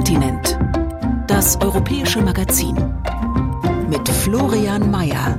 [0.00, 0.58] Kontinent.
[1.26, 2.74] Das europäische Magazin.
[3.90, 5.38] Mit Florian Mayer.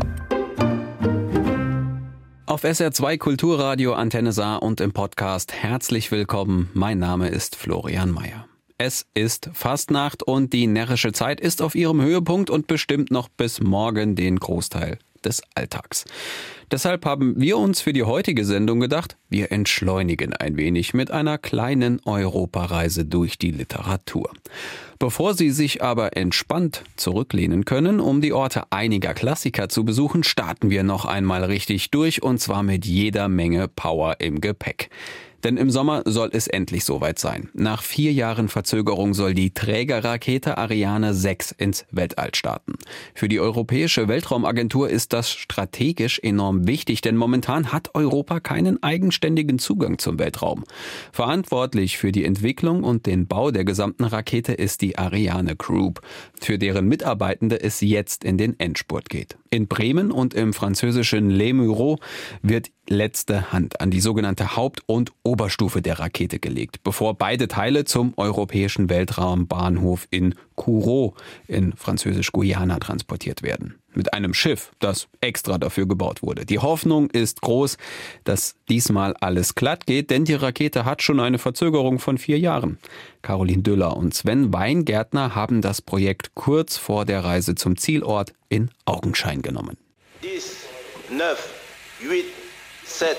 [2.45, 6.69] Auf SR2 Kulturradio Antenne Saar und im Podcast herzlich willkommen.
[6.75, 8.45] Mein Name ist Florian Mayer.
[8.77, 13.61] Es ist Fastnacht und die närrische Zeit ist auf ihrem Höhepunkt und bestimmt noch bis
[13.61, 16.05] morgen den Großteil des Alltags.
[16.71, 21.37] Deshalb haben wir uns für die heutige Sendung gedacht, wir entschleunigen ein wenig mit einer
[21.37, 24.31] kleinen Europareise durch die Literatur.
[24.97, 30.69] Bevor Sie sich aber entspannt zurücklehnen können, um die Orte einiger Klassiker zu besuchen, starten
[30.69, 34.89] wir noch einmal richtig durch und zwar mit jeder Menge Power im Gepäck.
[35.43, 37.49] Denn im Sommer soll es endlich soweit sein.
[37.53, 42.73] Nach vier Jahren Verzögerung soll die Trägerrakete Ariane 6 ins Weltall starten.
[43.15, 49.59] Für die Europäische Weltraumagentur ist das strategisch enorm wichtig, denn momentan hat Europa keinen eigenständigen
[49.59, 50.63] Zugang zum Weltraum.
[51.11, 56.01] Verantwortlich für die Entwicklung und den Bau der gesamten Rakete ist die Ariane Group,
[56.39, 59.37] für deren Mitarbeitende es jetzt in den Endspurt geht.
[59.53, 61.99] In Bremen und im französischen Les Mureaux
[62.41, 67.83] wird letzte Hand an die sogenannte Haupt- und Oberstufe der Rakete gelegt, bevor beide Teile
[67.83, 71.15] zum europäischen Weltraumbahnhof in Kourou
[71.47, 73.75] in französisch-Guyana transportiert werden.
[73.93, 76.45] Mit einem Schiff, das extra dafür gebaut wurde.
[76.45, 77.75] Die Hoffnung ist groß,
[78.23, 82.77] dass diesmal alles glatt geht, denn die Rakete hat schon eine Verzögerung von vier Jahren.
[83.21, 88.69] Caroline Düller und Sven Weingärtner haben das Projekt kurz vor der Reise zum Zielort in
[88.85, 89.77] Augenschein genommen.
[90.21, 91.39] 10, 9, 8,
[92.85, 93.15] 7,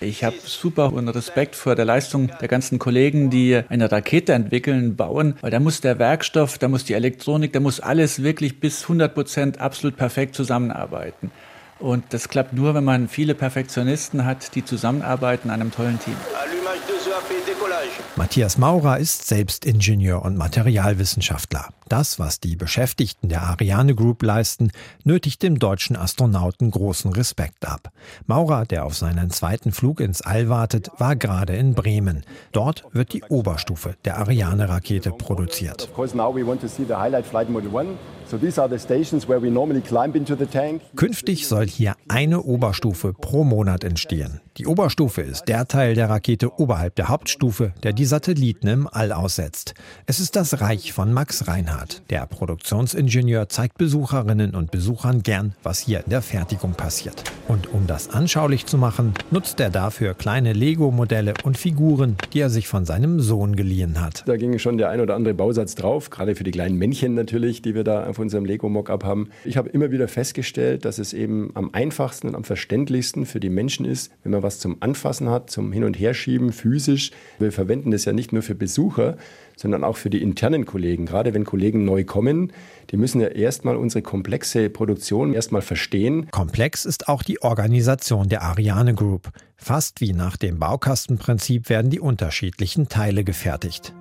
[0.00, 4.94] ich habe super und Respekt vor der Leistung der ganzen Kollegen, die eine Rakete entwickeln,
[4.94, 8.82] bauen, weil da muss der Werkstoff, da muss die Elektronik, da muss alles wirklich bis
[8.82, 11.32] 100 Prozent absolut perfekt zusammenarbeiten.
[11.80, 16.16] Und das klappt nur, wenn man viele Perfektionisten hat, die zusammenarbeiten an einem tollen Team.
[18.14, 21.70] Matthias Maurer ist selbst Ingenieur und Materialwissenschaftler.
[21.88, 24.70] Das, was die Beschäftigten der Ariane Group leisten,
[25.04, 27.90] nötigt dem deutschen Astronauten großen Respekt ab.
[28.26, 32.24] Maurer, der auf seinen zweiten Flug ins All wartet, war gerade in Bremen.
[32.52, 35.88] Dort wird die Oberstufe der Ariane-Rakete produziert.
[40.96, 44.40] Künftig soll hier eine Oberstufe pro Monat entstehen.
[44.58, 49.12] Die Oberstufe ist der Teil der Rakete oberhalb der Hauptstufe, der die Satelliten im All
[49.12, 49.74] aussetzt.
[50.04, 51.77] Es ist das Reich von Max Reinhardt.
[52.10, 57.24] Der Produktionsingenieur zeigt Besucherinnen und Besuchern gern, was hier in der Fertigung passiert.
[57.46, 62.50] Und um das anschaulich zu machen, nutzt er dafür kleine Lego-Modelle und Figuren, die er
[62.50, 64.24] sich von seinem Sohn geliehen hat.
[64.26, 67.62] Da ging schon der ein oder andere Bausatz drauf, gerade für die kleinen Männchen natürlich,
[67.62, 69.30] die wir da auf unserem Lego-Mockup haben.
[69.44, 73.50] Ich habe immer wieder festgestellt, dass es eben am einfachsten und am verständlichsten für die
[73.50, 77.12] Menschen ist, wenn man was zum Anfassen hat, zum Hin- und Herschieben, physisch.
[77.38, 79.16] Wir verwenden das ja nicht nur für Besucher,
[79.58, 81.06] sondern auch für die internen Kollegen.
[81.06, 82.52] Gerade wenn Kollegen neu kommen,
[82.90, 86.28] die müssen ja erstmal unsere komplexe Produktion erstmal verstehen.
[86.30, 89.30] Komplex ist auch die Organisation der Ariane Group.
[89.56, 93.92] Fast wie nach dem Baukastenprinzip werden die unterschiedlichen Teile gefertigt.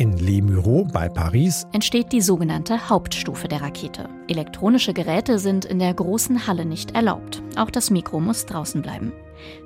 [0.00, 4.08] In Les Mureaux bei Paris entsteht die sogenannte Hauptstufe der Rakete.
[4.28, 7.42] Elektronische Geräte sind in der großen Halle nicht erlaubt.
[7.58, 9.12] Auch das Mikro muss draußen bleiben.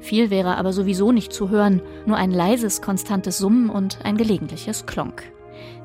[0.00, 4.86] Viel wäre aber sowieso nicht zu hören, nur ein leises, konstantes Summen und ein gelegentliches
[4.86, 5.22] Klonk.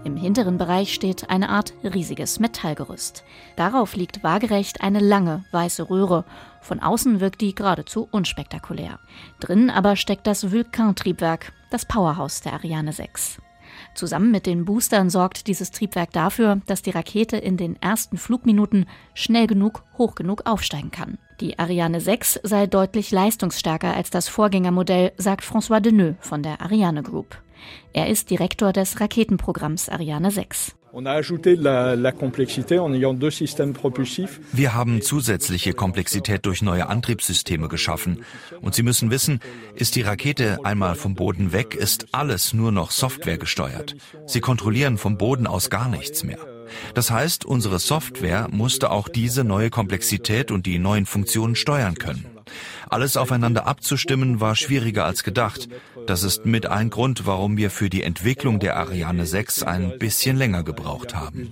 [0.03, 3.23] Im hinteren Bereich steht eine Art riesiges Metallgerüst.
[3.55, 6.25] Darauf liegt waagerecht eine lange weiße Röhre.
[6.59, 8.97] Von außen wirkt die geradezu unspektakulär.
[9.39, 13.39] Drin aber steckt das Vulkan-Triebwerk, das Powerhouse der Ariane 6.
[13.95, 18.85] Zusammen mit den Boostern sorgt dieses Triebwerk dafür, dass die Rakete in den ersten Flugminuten
[19.13, 21.17] schnell genug, hoch genug aufsteigen kann.
[21.39, 27.03] Die Ariane 6 sei deutlich leistungsstärker als das Vorgängermodell, sagt François Deneux von der Ariane
[27.03, 27.41] Group.
[27.93, 30.75] Er ist Direktor des Raketenprogramms Ariane 6.
[34.51, 38.23] Wir haben zusätzliche Komplexität durch neue Antriebssysteme geschaffen.
[38.61, 39.39] Und Sie müssen wissen,
[39.75, 43.95] ist die Rakete einmal vom Boden weg, ist alles nur noch Software gesteuert.
[44.25, 46.39] Sie kontrollieren vom Boden aus gar nichts mehr.
[46.93, 52.25] Das heißt, unsere Software musste auch diese neue Komplexität und die neuen Funktionen steuern können.
[52.89, 55.69] Alles aufeinander abzustimmen war schwieriger als gedacht.
[56.07, 60.37] Das ist mit ein Grund, warum wir für die Entwicklung der Ariane 6 ein bisschen
[60.37, 61.49] länger gebraucht haben.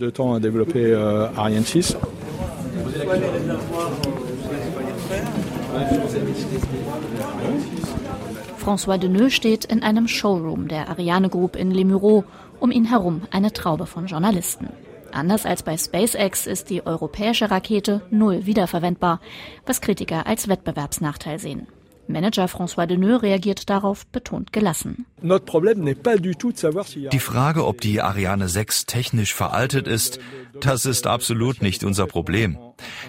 [8.57, 12.25] François Deneux steht in einem Showroom der Ariane Group in Les Mureaux,
[12.59, 14.67] um ihn herum eine Traube von Journalisten.
[15.11, 19.21] Anders als bei SpaceX ist die europäische Rakete null wiederverwendbar,
[19.65, 21.67] was Kritiker als Wettbewerbsnachteil sehen.
[22.07, 25.05] Manager François Deneux reagiert darauf betont gelassen.
[25.21, 30.19] Die Frage, ob die Ariane 6 technisch veraltet ist,
[30.59, 32.57] das ist absolut nicht unser Problem.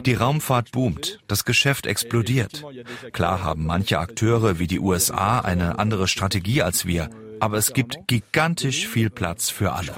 [0.04, 2.64] Die Raumfahrt boomt, das Geschäft explodiert.
[3.12, 7.10] Klar haben manche Akteure wie die USA eine andere Strategie als wir,
[7.40, 9.92] aber es gibt gigantisch viel Platz für alle.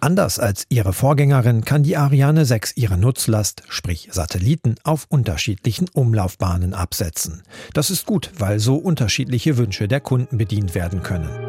[0.00, 6.74] Anders als ihre Vorgängerin kann die Ariane 6 ihre Nutzlast, sprich Satelliten, auf unterschiedlichen Umlaufbahnen
[6.74, 7.42] absetzen.
[7.74, 11.48] Das ist gut, weil so unterschiedliche Wünsche der Kunden bedient werden können.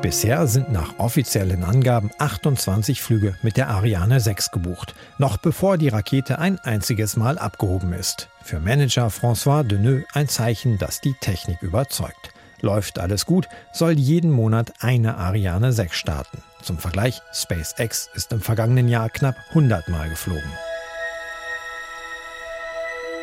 [0.00, 5.88] Bisher sind nach offiziellen Angaben 28 Flüge mit der Ariane 6 gebucht, noch bevor die
[5.88, 8.28] Rakete ein einziges Mal abgehoben ist.
[8.48, 12.32] Für Manager François Deneux ein Zeichen, dass die Technik überzeugt.
[12.62, 16.38] Läuft alles gut, soll jeden Monat eine Ariane 6 starten.
[16.62, 20.50] Zum Vergleich, SpaceX ist im vergangenen Jahr knapp 100 Mal geflogen.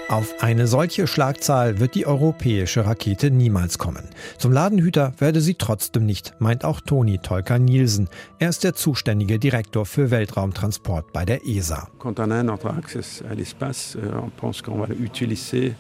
[0.07, 4.07] Auf eine solche Schlagzahl wird die europäische Rakete niemals kommen.
[4.37, 8.09] Zum Ladenhüter werde sie trotzdem nicht, meint auch Toni Tolka-Nielsen.
[8.37, 11.87] Er ist der zuständige Direktor für Weltraumtransport bei der ESA.
[11.97, 15.73] Quand on a notre accès à l'espace, euh, on pense qu'on va l'utiliser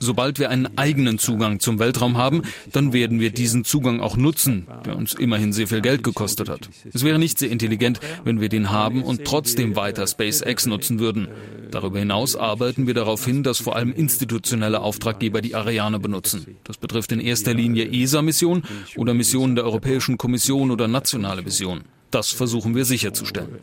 [0.00, 4.66] Sobald wir einen eigenen Zugang zum Weltraum haben, dann werden wir diesen Zugang auch nutzen,
[4.84, 6.68] der uns immerhin sehr viel Geld gekostet hat.
[6.92, 11.28] Es wäre nicht sehr intelligent, wenn wir den haben und trotzdem weiter SpaceX nutzen würden.
[11.70, 16.56] Darüber hinaus arbeiten wir darauf hin, dass vor allem institutionelle Auftraggeber die Ariane benutzen.
[16.64, 18.62] Das betrifft in erster Linie ESA-Missionen
[18.96, 21.84] oder Missionen der Europäischen Kommission oder nationale Missionen.
[22.10, 23.58] Das versuchen wir sicherzustellen.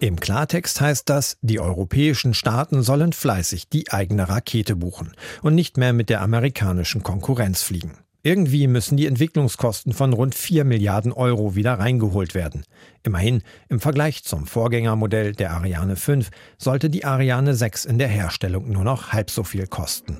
[0.00, 5.12] Im Klartext heißt das, die europäischen Staaten sollen fleißig die eigene Rakete buchen
[5.42, 7.92] und nicht mehr mit der amerikanischen Konkurrenz fliegen.
[8.22, 12.64] Irgendwie müssen die Entwicklungskosten von rund 4 Milliarden Euro wieder reingeholt werden.
[13.02, 16.28] Immerhin, im Vergleich zum Vorgängermodell der Ariane 5
[16.58, 20.18] sollte die Ariane 6 in der Herstellung nur noch halb so viel kosten.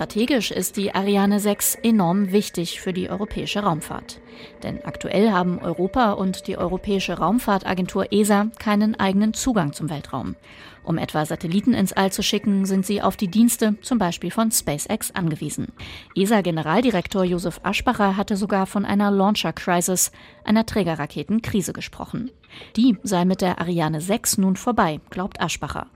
[0.00, 4.18] Strategisch ist die Ariane 6 enorm wichtig für die europäische Raumfahrt.
[4.62, 10.36] Denn aktuell haben Europa und die Europäische Raumfahrtagentur ESA keinen eigenen Zugang zum Weltraum.
[10.84, 14.50] Um etwa Satelliten ins All zu schicken, sind sie auf die Dienste zum Beispiel von
[14.50, 15.68] SpaceX angewiesen.
[16.16, 20.12] ESA-Generaldirektor Josef Aschbacher hatte sogar von einer Launcher Crisis,
[20.44, 22.30] einer Trägerraketenkrise gesprochen.
[22.74, 25.88] Die sei mit der Ariane 6 nun vorbei, glaubt Aschbacher.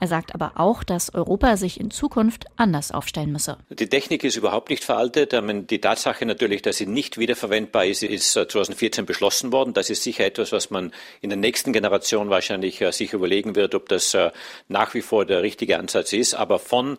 [0.00, 3.58] Er sagt aber auch, dass Europa sich in Zukunft anders aufstellen müsse.
[3.70, 5.32] Die Technik ist überhaupt nicht veraltet.
[5.32, 9.72] Die Tatsache natürlich, dass sie nicht wiederverwendbar ist, ist 2014 äh, beschlossen worden.
[9.74, 13.74] Das ist sicher etwas, was man in der nächsten Generation wahrscheinlich äh, sich überlegen wird,
[13.74, 14.30] ob das äh,
[14.68, 16.34] nach wie vor der richtige Ansatz ist.
[16.34, 16.98] Aber von,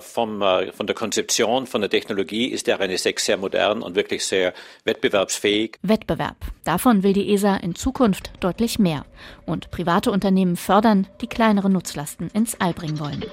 [0.00, 4.24] vom, von der Konzeption, von der Technologie ist der Ariane 6 sehr modern und wirklich
[4.24, 4.52] sehr
[4.84, 5.78] wettbewerbsfähig.
[5.82, 6.36] Wettbewerb.
[6.64, 9.04] Davon will die ESA in Zukunft deutlich mehr.
[9.44, 13.24] Und private Unternehmen fördern, die kleinere Nutzlasten ins All bringen wollen.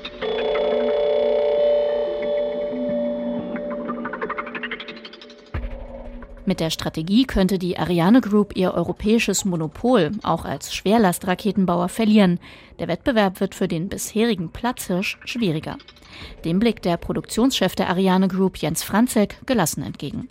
[6.46, 12.40] Mit der Strategie könnte die Ariane Group ihr europäisches Monopol auch als Schwerlastraketenbauer verlieren.
[12.80, 15.78] Der Wettbewerb wird für den bisherigen Platzhirsch schwieriger.
[16.46, 20.28] Dem blickt der Produktionschef der Ariane Group Jens Franzek gelassen entgegen.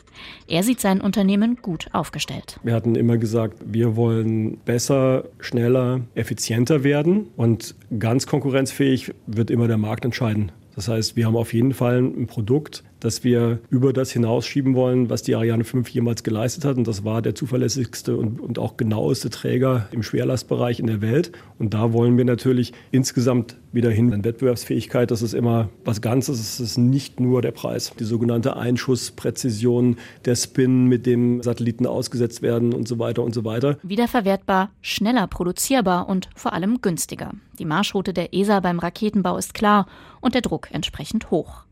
[0.47, 2.61] Er sieht sein Unternehmen gut aufgestellt.
[2.63, 9.69] Wir hatten immer gesagt, wir wollen besser, schneller, effizienter werden und ganz konkurrenzfähig wird immer
[9.69, 10.53] der Markt entscheiden.
[10.75, 15.11] Das heißt, wir haben auf jeden Fall ein Produkt, das wir über das hinausschieben wollen,
[15.11, 16.77] was die Ariane 5 jemals geleistet hat.
[16.77, 21.33] Und das war der zuverlässigste und, und auch genaueste Träger im Schwerlastbereich in der Welt.
[21.59, 25.11] Und da wollen wir natürlich insgesamt wieder hin in Wettbewerbsfähigkeit.
[25.11, 26.39] Das ist immer was Ganzes.
[26.39, 27.93] Es ist nicht nur der Preis.
[27.99, 33.45] Die sogenannte Einschusspräzision, der Spin, mit dem Satelliten ausgesetzt werden und so weiter und so
[33.45, 33.79] weiter.
[33.83, 37.33] Wiederverwertbar, schneller produzierbar und vor allem günstiger.
[37.59, 39.87] Die Marschroute der ESA beim Raketenbau ist klar
[40.23, 41.67] und der Druck entsprechend hoch.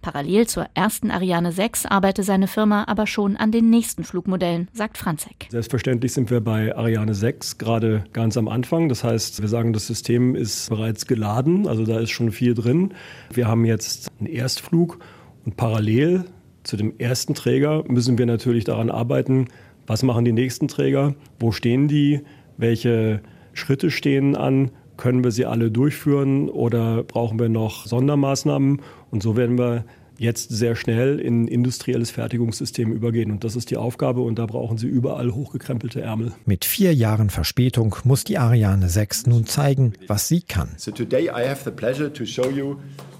[0.00, 4.98] Parallel zur ersten Ariane 6 arbeite seine Firma aber schon an den nächsten Flugmodellen, sagt
[4.98, 5.48] Franzek.
[5.50, 8.88] Selbstverständlich sind wir bei Ariane 6 gerade ganz am Anfang.
[8.88, 12.94] Das heißt, wir sagen, das System ist bereits geladen, also da ist schon viel drin.
[13.32, 14.98] Wir haben jetzt einen Erstflug
[15.44, 16.24] und parallel
[16.62, 19.48] zu dem ersten Träger müssen wir natürlich daran arbeiten,
[19.86, 22.22] was machen die nächsten Träger, wo stehen die,
[22.56, 23.20] welche
[23.52, 28.80] Schritte stehen an, können wir sie alle durchführen oder brauchen wir noch Sondermaßnahmen?
[29.10, 29.84] Und so werden wir
[30.18, 33.30] jetzt sehr schnell in ein industrielles Fertigungssystem übergehen.
[33.30, 36.32] Und das ist die Aufgabe und da brauchen Sie überall hochgekrempelte Ärmel.
[36.44, 40.70] Mit vier Jahren Verspätung muss die Ariane 6 nun zeigen, was sie kann.
[40.76, 42.76] So today I have the pleasure to show you,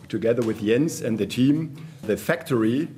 [0.09, 1.71] together with Jens and the team,
[2.07, 2.89] the factory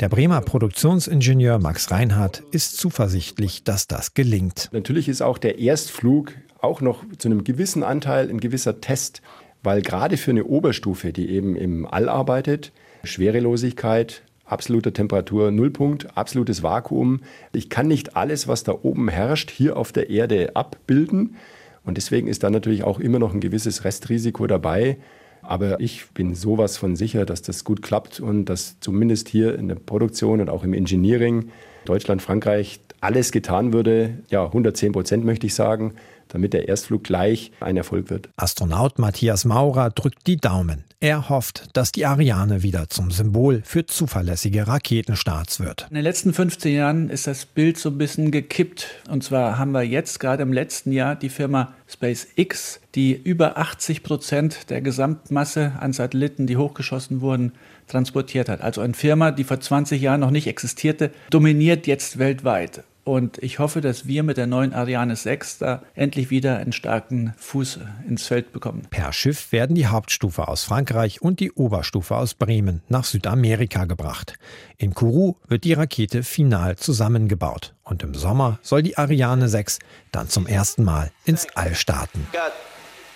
[0.00, 4.68] Der Bremer Produktionsingenieur Max Reinhardt ist zuversichtlich, dass das gelingt.
[4.72, 9.22] Natürlich ist auch der Erstflug auch noch zu einem gewissen Anteil ein gewisser Test,
[9.62, 12.72] weil gerade für eine Oberstufe, die eben im All arbeitet,
[13.04, 17.20] Schwerelosigkeit, absoluter Temperatur, Nullpunkt, absolutes Vakuum.
[17.52, 21.36] Ich kann nicht alles, was da oben herrscht, hier auf der Erde abbilden.
[21.84, 24.98] Und deswegen ist da natürlich auch immer noch ein gewisses Restrisiko dabei.
[25.46, 29.68] Aber ich bin sowas von sicher, dass das gut klappt und dass zumindest hier in
[29.68, 31.50] der Produktion und auch im Engineering
[31.84, 34.18] Deutschland, Frankreich alles getan würde.
[34.28, 35.94] Ja, 110 Prozent möchte ich sagen,
[36.28, 38.28] damit der Erstflug gleich ein Erfolg wird.
[38.36, 40.84] Astronaut Matthias Maurer drückt die Daumen.
[40.98, 45.86] Er hofft, dass die Ariane wieder zum Symbol für zuverlässige Raketenstarts wird.
[45.90, 48.86] In den letzten 15 Jahren ist das Bild so ein bisschen gekippt.
[49.10, 54.02] Und zwar haben wir jetzt gerade im letzten Jahr die Firma SpaceX, die über 80
[54.02, 57.52] Prozent der Gesamtmasse an Satelliten, die hochgeschossen wurden,
[57.88, 58.62] transportiert hat.
[58.62, 62.84] Also eine Firma, die vor 20 Jahren noch nicht existierte, dominiert jetzt weltweit.
[63.06, 67.34] Und ich hoffe, dass wir mit der neuen Ariane 6 da endlich wieder einen starken
[67.36, 68.82] Fuß ins Feld bekommen.
[68.90, 74.34] Per Schiff werden die Hauptstufe aus Frankreich und die Oberstufe aus Bremen nach Südamerika gebracht.
[74.76, 77.74] In Kourou wird die Rakete final zusammengebaut.
[77.84, 79.78] Und im Sommer soll die Ariane 6
[80.10, 82.26] dann zum ersten Mal ins All starten.
[82.32, 82.40] 4,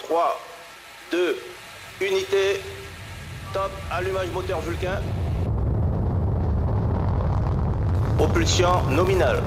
[0.06, 0.14] 3,
[1.10, 2.60] 2, Unité,
[3.52, 5.02] top, allumage moteur Vulcain.
[8.16, 9.42] Propulsion nominale.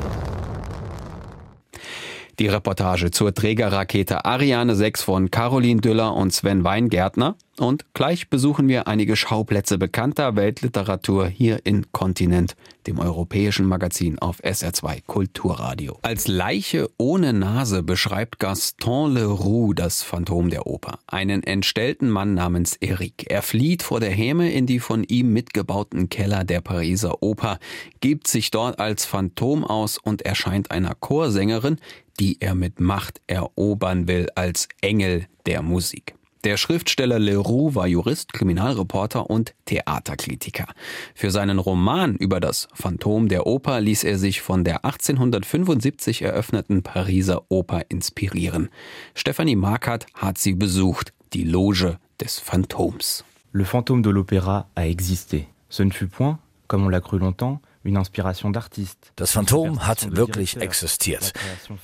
[2.40, 7.36] Die Reportage zur Trägerrakete Ariane 6 von Caroline Düller und Sven Weingärtner.
[7.60, 12.56] Und gleich besuchen wir einige Schauplätze bekannter Weltliteratur hier in Kontinent,
[12.88, 15.98] dem europäischen Magazin auf SR2 Kulturradio.
[16.02, 21.00] Als Leiche ohne Nase beschreibt Gaston Leroux das Phantom der Oper.
[21.08, 23.30] Einen entstellten Mann namens Eric.
[23.30, 27.60] Er flieht vor der Häme in die von ihm mitgebauten Keller der Pariser Oper,
[28.00, 31.78] gibt sich dort als Phantom aus und erscheint einer Chorsängerin,
[32.20, 36.16] die er mit Macht erobern will als Engel der Musik.
[36.44, 40.68] Der Schriftsteller Leroux war Jurist, Kriminalreporter und Theaterkritiker.
[41.16, 46.84] Für seinen Roman über das Phantom der Oper ließ er sich von der 1875 eröffneten
[46.84, 48.68] Pariser Oper inspirieren.
[49.16, 53.24] Stephanie Markert hat sie besucht, die Loge des Phantoms.
[53.54, 55.48] Le fantôme de l'opéra a existé.
[55.70, 57.62] Ce ne fut point, comme on l'a cru longtemps,
[59.16, 61.34] das Phantom hat wirklich existiert.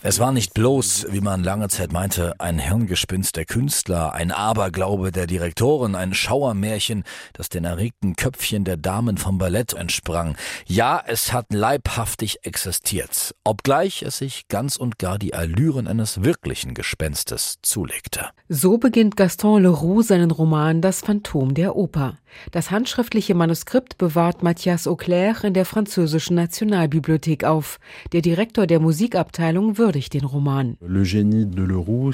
[0.02, 5.12] Es war nicht bloß, wie man lange Zeit meinte, ein Hirngespinst der Künstler, ein Aberglaube
[5.12, 7.04] der Direktoren, ein Schauermärchen,
[7.34, 10.38] das den erregten Köpfchen der Damen vom Ballett entsprang.
[10.66, 16.74] Ja, es hat leibhaftig existiert, obgleich es sich ganz und gar die Allüren eines wirklichen
[16.74, 18.30] Gespenstes zulegte.
[18.48, 22.18] So beginnt Gaston Leroux seinen Roman Das Phantom der Oper.
[22.52, 27.80] Das handschriftliche Manuskript bewahrt Mathias Auclair in der französischen Nationalbibliothek auf.
[28.12, 30.78] Der Direktor der Musikabteilung würdigt den Roman.
[30.82, 32.12] Le Génie de Leroux,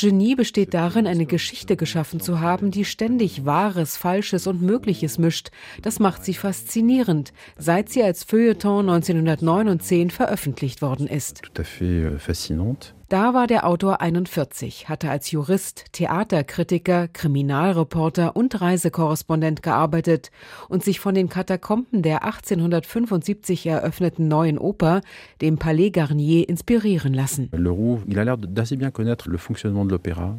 [0.00, 5.50] Genie besteht darin, eine Geschichte geschaffen zu haben, die ständig Wahres, Falsches und Mögliches mischt.
[5.82, 11.42] Das macht sie faszinierend, seit sie als Feuilleton 1909 und 10 veröffentlicht worden ist.
[11.42, 12.94] Tout à fait euh, fascinante.
[13.10, 20.30] Da war der Autor 41, hatte als Jurist, Theaterkritiker, Kriminalreporter und Reisekorrespondent gearbeitet
[20.68, 25.00] und sich von den Katakomben der 1875 eröffneten neuen Oper,
[25.40, 27.50] dem Palais Garnier, inspirieren lassen.
[27.50, 27.98] Leroux,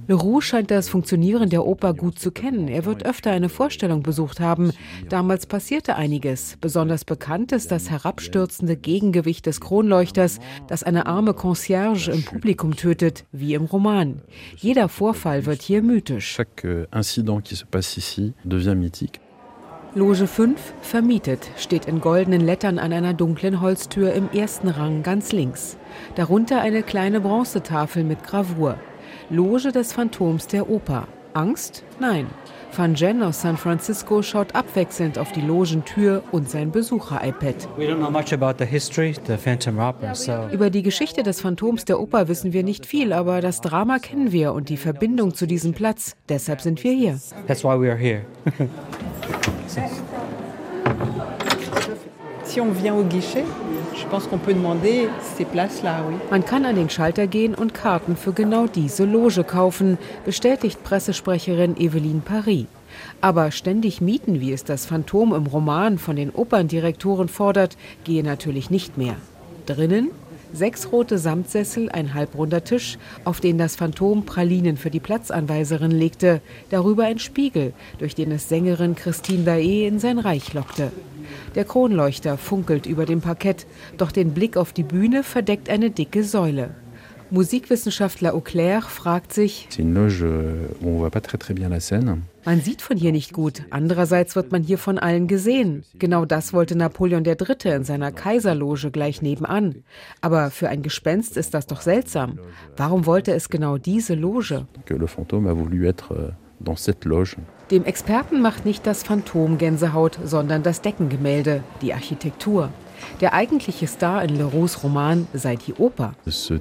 [0.08, 2.70] Leroux scheint das Funktionieren der Oper gut zu kennen.
[2.70, 4.72] Er wird öfter eine Vorstellung besucht haben.
[5.10, 6.56] Damals passierte einiges.
[6.62, 12.75] Besonders bekannt ist das herabstürzende Gegengewicht des Kronleuchters, das eine arme Concierge im Publikum Publikum
[12.75, 14.22] tötet, wie im Roman.
[14.56, 16.38] Jeder Vorfall wird hier mythisch.
[16.63, 16.86] Euh,
[19.96, 25.32] Loge 5, vermietet, steht in goldenen Lettern an einer dunklen Holztür im ersten Rang ganz
[25.32, 25.75] links.
[26.13, 28.77] Darunter eine kleine Bronzetafel mit Gravur.
[29.32, 31.08] Loge des Phantoms der Oper.
[31.34, 31.84] Angst?
[32.00, 32.27] Nein.
[32.74, 37.68] Van Jen aus San Francisco schaut abwechselnd auf die Logentür und sein Besucher-iPad.
[40.54, 44.32] Über die Geschichte des Phantoms der Oper wissen wir nicht viel, aber das Drama kennen
[44.32, 46.16] wir und die Verbindung zu diesem Platz.
[46.30, 47.20] Deshalb sind wir hier.
[47.48, 48.22] That's why we are here.
[52.44, 53.46] si on vient au guichet,
[56.29, 61.77] man kann an den Schalter gehen und Karten für genau diese Loge kaufen, bestätigt Pressesprecherin
[61.77, 62.65] Evelyn Paris.
[63.21, 68.69] Aber ständig mieten, wie es das Phantom im Roman von den Operndirektoren fordert, gehe natürlich
[68.69, 69.15] nicht mehr.
[69.65, 70.12] Drinnen
[70.53, 76.41] Sechs rote Samtsessel, ein halbrunder Tisch, auf den das Phantom Pralinen für die Platzanweiserin legte,
[76.69, 80.91] darüber ein Spiegel, durch den es Sängerin Christine Dae in sein Reich lockte.
[81.56, 83.66] Der Kronleuchter funkelt über dem Parkett,
[83.98, 86.72] doch den Blick auf die Bühne verdeckt eine dicke Säule.
[87.32, 90.68] Musikwissenschaftler Auclair fragt sich, euh,
[92.44, 95.86] man sieht von hier nicht gut, andererseits wird man hier von allen gesehen.
[95.98, 97.76] Genau das wollte Napoleon III.
[97.76, 99.84] in seiner Kaiserloge gleich nebenan.
[100.20, 102.38] Aber für ein Gespenst ist das doch seltsam.
[102.76, 104.68] Warum wollte es genau diese Loge?
[106.68, 107.25] Euh,
[107.72, 112.70] Dem Experten macht nicht das Phantom Gänsehaut, sondern das Deckengemälde, die Architektur.
[113.20, 116.13] Der eigentliche Star in Leroux Roman sei die Oper.
[116.25, 116.51] Es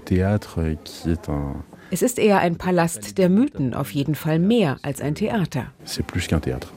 [2.03, 5.67] ist eher ein Palast der Mythen, auf jeden Fall mehr als ein Theater.
[5.85, 6.69] C'est plus qu'un théâtre.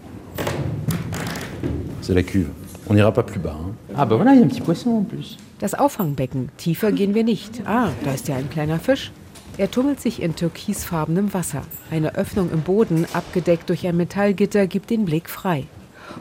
[2.01, 2.49] C'est la cuve.
[2.89, 3.55] On n'ira pas plus bas.
[3.57, 3.71] Hein.
[3.95, 5.37] Ah bah voilà, il y a un petit poisson en plus.
[5.59, 6.49] Das Auffangbecken.
[6.57, 7.61] Tiefer gehen wir nicht.
[7.65, 9.11] Ah, da ist ja ein kleiner Fisch.
[9.55, 11.61] Er tummelt sich in türkisfarbenem Wasser.
[11.91, 15.67] Eine Öffnung im Boden, abgedeckt durch ein Metallgitter, gibt den Blick frei.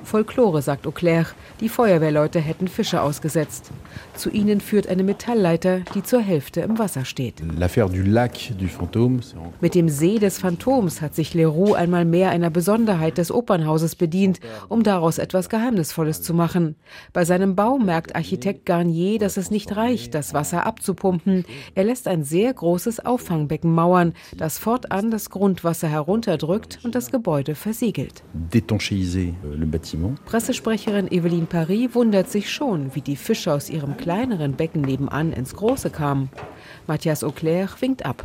[0.05, 1.27] Folklore, sagt Auclair,
[1.61, 3.71] die Feuerwehrleute hätten Fische ausgesetzt.
[4.17, 7.43] Zu ihnen führt eine Metallleiter, die zur Hälfte im Wasser steht.
[9.61, 14.41] Mit dem See des Phantoms hat sich Leroux einmal mehr einer Besonderheit des Opernhauses bedient,
[14.69, 16.77] um daraus etwas Geheimnisvolles zu machen.
[17.13, 21.45] Bei seinem Bau merkt Architekt Garnier, dass es nicht reicht, das Wasser abzupumpen.
[21.75, 27.55] Er lässt ein sehr großes Auffangbecken mauern, das fortan das Grundwasser herunterdrückt und das Gebäude
[27.55, 28.23] versiegelt.
[30.25, 35.55] Pressesprecherin Evelyn Paris wundert sich schon, wie die Fische aus ihrem kleineren Becken nebenan ins
[35.55, 36.31] große kamen.
[36.87, 38.25] Matthias Auclair winkt ab.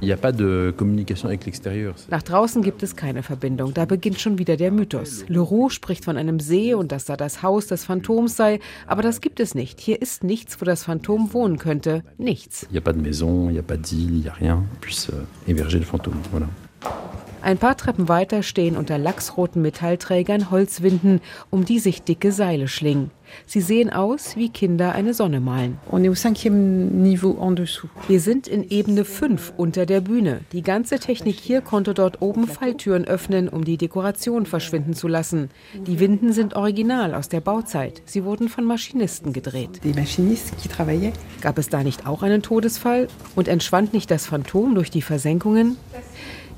[2.09, 3.73] Nach draußen gibt es keine Verbindung.
[3.73, 5.25] Da beginnt schon wieder der Mythos.
[5.27, 9.21] Leroux spricht von einem See und dass da das Haus des Phantoms sei, aber das
[9.21, 9.79] gibt es nicht.
[9.79, 12.03] Hier ist nichts, wo das Phantom wohnen könnte.
[12.17, 12.67] Nichts.
[12.69, 14.63] Il n'y a pas de maison, il n'y a pas d'île, il n'y a rien.
[14.81, 16.15] Puisse euh, héberger le fantôme.
[16.31, 16.47] Voilà.
[17.41, 23.11] Ein paar Treppen weiter stehen unter lachsroten Metallträgern Holzwinden, um die sich dicke Seile schlingen.
[23.45, 25.77] Sie sehen aus, wie Kinder eine Sonne malen.
[25.91, 30.41] Wir sind in Ebene 5 unter der Bühne.
[30.51, 35.49] Die ganze Technik hier konnte dort oben Falltüren öffnen, um die Dekoration verschwinden zu lassen.
[35.73, 38.01] Die Winden sind original aus der Bauzeit.
[38.05, 39.81] Sie wurden von Maschinisten gedreht.
[41.41, 43.07] Gab es da nicht auch einen Todesfall?
[43.35, 45.77] Und entschwand nicht das Phantom durch die Versenkungen?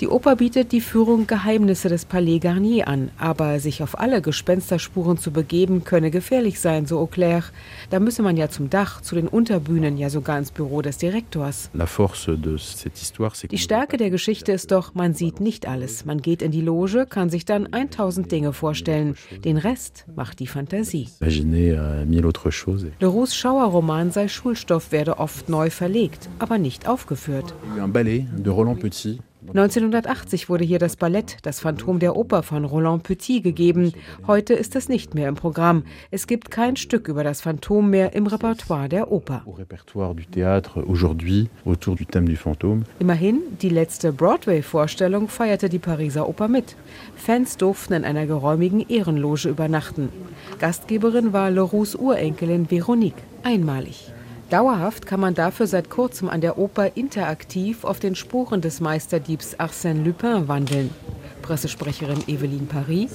[0.01, 5.17] Die Oper bietet die Führung Geheimnisse des Palais Garnier an, aber sich auf alle Gespensterspuren
[5.17, 7.43] zu begeben, könne gefährlich sein, so Auclair.
[7.89, 11.69] Da müsse man ja zum Dach, zu den Unterbühnen, ja sogar ins Büro des Direktors.
[13.51, 16.05] Die Stärke der Geschichte ist doch, man sieht nicht alles.
[16.05, 19.15] Man geht in die Loge, kann sich dann 1000 Dinge vorstellen.
[19.43, 21.09] Den Rest macht die Fantasie.
[21.21, 22.05] Euh,
[23.01, 27.53] Leroux Schauerroman sei Schulstoff, werde oft neu verlegt, aber nicht aufgeführt.
[29.49, 33.93] 1980 wurde hier das Ballett Das Phantom der Oper von Roland Petit gegeben.
[34.27, 35.85] Heute ist es nicht mehr im Programm.
[36.11, 39.41] Es gibt kein Stück über das Phantom mehr im Repertoire der Oper.
[42.99, 46.75] Immerhin, die letzte Broadway-Vorstellung feierte die Pariser Oper mit.
[47.15, 50.09] Fans durften in einer geräumigen Ehrenloge übernachten.
[50.59, 53.23] Gastgeberin war Leroux Urenkelin Veronique.
[53.43, 54.11] Einmalig.
[54.49, 59.59] Dauerhaft kann man dafür seit kurzem an der Oper interaktiv auf den Spuren des Meisterdiebs
[59.59, 60.89] Arsène Lupin wandeln.
[61.43, 63.11] Pressesprecherin Evelyn Paris.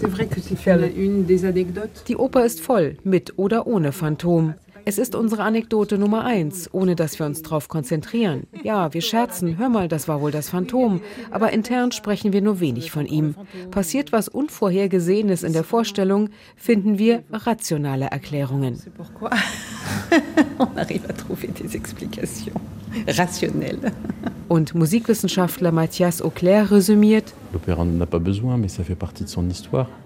[2.07, 4.55] Die Oper ist voll, mit oder ohne Phantom.
[4.87, 8.47] Es ist unsere Anekdote Nummer eins, ohne dass wir uns darauf konzentrieren.
[8.63, 12.61] Ja, wir scherzen, hör mal, das war wohl das Phantom, aber intern sprechen wir nur
[12.61, 13.35] wenig von ihm.
[13.71, 18.79] Passiert was Unvorhergesehenes in der Vorstellung, finden wir rationale Erklärungen.
[24.49, 27.33] Und Musikwissenschaftler Mathias Auclair resümiert,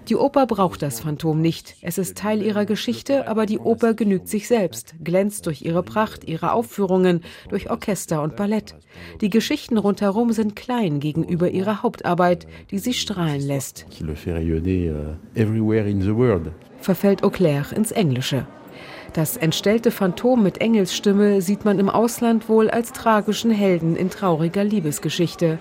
[0.07, 1.75] die Oper braucht das Phantom nicht.
[1.81, 6.23] Es ist Teil ihrer Geschichte, aber die Oper genügt sich selbst, glänzt durch ihre Pracht,
[6.23, 8.75] ihre Aufführungen, durch Orchester und Ballett.
[9.21, 13.85] Die Geschichten rundherum sind klein gegenüber ihrer Hauptarbeit, die sie strahlen lässt.
[13.99, 15.15] Euh,
[16.81, 18.45] Verfällt Auclair ins Englische.
[19.13, 24.63] Das entstellte Phantom mit Engelsstimme sieht man im Ausland wohl als tragischen Helden in trauriger
[24.63, 25.59] Liebesgeschichte.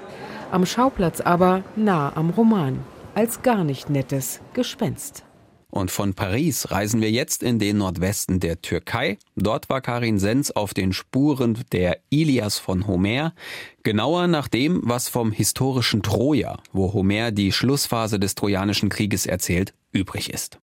[0.50, 2.80] Am Schauplatz aber nah am Roman,
[3.14, 5.24] als gar nicht nettes Gespenst.
[5.70, 9.18] Und von Paris reisen wir jetzt in den Nordwesten der Türkei.
[9.36, 13.34] Dort war Karin Sens auf den Spuren der Ilias von Homer,
[13.82, 19.74] genauer nach dem, was vom historischen Troja, wo Homer die Schlussphase des Trojanischen Krieges erzählt,
[19.92, 20.58] übrig ist.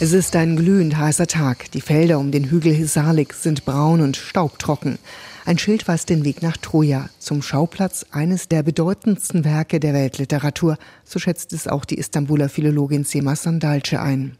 [0.00, 1.72] Es ist ein glühend heißer Tag.
[1.72, 4.96] Die Felder um den Hügel Hisarlik sind braun und staubtrocken.
[5.44, 10.78] Ein Schild weist den Weg nach Troja, zum Schauplatz eines der bedeutendsten Werke der Weltliteratur.
[11.02, 14.36] So schätzt es auch die Istanbuler Philologin Sema Sandalce ein.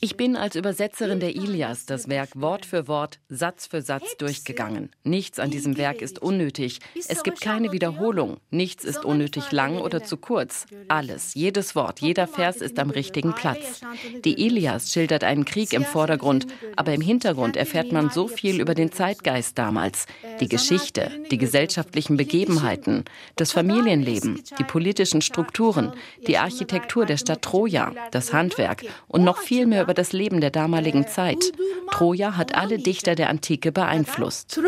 [0.00, 4.90] Ich bin als Übersetzerin der Ilias das Werk Wort für Wort, Satz für Satz durchgegangen.
[5.04, 6.78] Nichts an diesem Werk ist unnötig.
[7.08, 8.38] Es gibt keine Wiederholung.
[8.50, 10.66] Nichts ist unnötig lang oder zu kurz.
[10.88, 13.80] Alles, jedes Wort, jeder Vers ist am richtigen Platz.
[14.24, 18.74] Die Ilias schildert einen Krieg im Vordergrund, aber im Hintergrund erfährt man so viel über
[18.74, 20.06] den Zeitgeist damals,
[20.40, 23.04] die Geschichte, die gesellschaftlichen Begebenheiten,
[23.36, 25.92] das Familienleben, die politischen Strukturen,
[26.26, 27.71] die Architektur der Stadt Troja
[28.10, 31.52] das Handwerk und noch viel mehr über das Leben der damaligen Zeit.
[31.90, 34.60] Troja hat alle Dichter der Antike beeinflusst.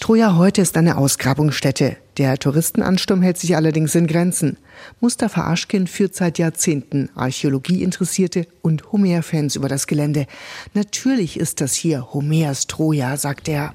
[0.00, 1.96] Troja heute ist eine Ausgrabungsstätte.
[2.18, 4.56] Der Touristenansturm hält sich allerdings in Grenzen.
[5.00, 10.26] Mustafa Aschkin führt seit Jahrzehnten Archäologieinteressierte und Homer-Fans über das Gelände.
[10.72, 13.74] Natürlich ist das hier Homers Troja, sagt er.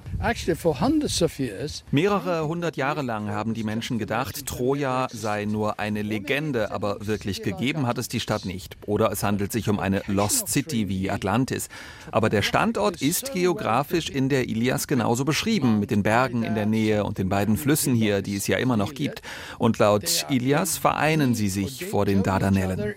[1.92, 7.44] Mehrere hundert Jahre lang haben die Menschen gedacht, Troja sei nur eine Legende, aber wirklich
[7.44, 8.76] gegeben hat es die Stadt nicht.
[8.88, 11.70] Oder es handelt sich um eine Lost City wie Atlantis.
[12.12, 16.66] Aber der Standort ist geografisch in der Ilias genauso beschrieben, mit den Bergen in der
[16.66, 19.22] Nähe und den beiden Flüssen hier, die es ja immer noch gibt.
[19.58, 22.94] Und laut Ilias vereinen sie sich vor den Dardanellen.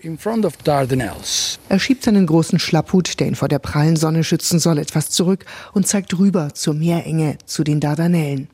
[1.69, 5.45] Er schiebt seinen großen Schlapphut, der ihn vor der prallen Sonne schützen soll, etwas zurück
[5.73, 8.49] und zeigt rüber zur Meerenge, zu den Dardanellen.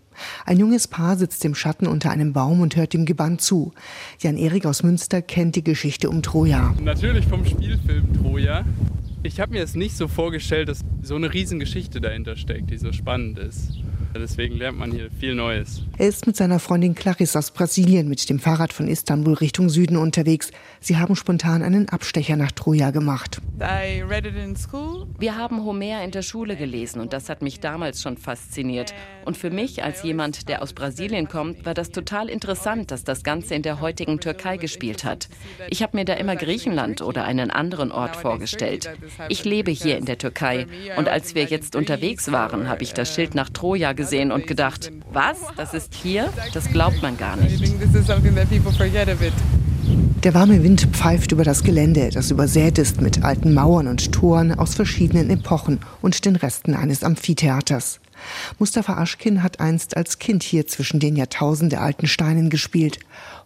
[0.45, 3.73] Ein junges Paar sitzt im Schatten unter einem Baum und hört dem Gebannt zu.
[4.21, 6.75] Jan-Erik aus Münster kennt die Geschichte um Troja.
[6.81, 8.65] Natürlich vom Spielfilm Troja.
[9.23, 12.93] Ich habe mir es nicht so vorgestellt, dass so eine Riesengeschichte dahinter steckt, die so
[12.93, 13.73] spannend ist.
[14.15, 15.83] Deswegen lernt man hier viel Neues.
[15.99, 19.97] Er ist mit seiner Freundin Clarisse aus Brasilien mit dem Fahrrad von Istanbul Richtung Süden
[19.97, 20.51] unterwegs.
[20.81, 23.41] Sie haben spontan einen Abstecher nach Troja gemacht.
[25.19, 28.95] Wir haben Homer in der Schule gelesen und das hat mich damals schon fasziniert.
[29.27, 33.23] Und für mich als jemand, der aus Brasilien kommt, war das total interessant, dass das
[33.23, 35.29] Ganze in der heutigen Türkei gespielt hat.
[35.69, 38.89] Ich habe mir da immer Griechenland oder einen anderen Ort vorgestellt.
[39.29, 43.15] Ich lebe hier in der Türkei und als wir jetzt unterwegs waren, habe ich das
[43.15, 45.39] Schild nach Troja gesehen und gedacht, was?
[45.59, 46.33] Das ist hier?
[46.55, 47.61] Das glaubt man gar nicht.
[50.23, 54.53] Der warme Wind pfeift über das Gelände, das übersät ist mit alten Mauern und Toren
[54.53, 58.01] aus verschiedenen Epochen und den Resten eines Amphitheaters.
[58.59, 62.99] Mustafa Aschkin hat einst als Kind hier zwischen den jahrtausendealten Steinen gespielt.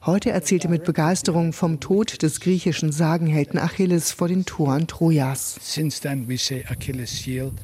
[0.07, 5.57] Heute erzählt er mit Begeisterung vom Tod des griechischen Sagenhelden Achilles vor den Toren Trojas.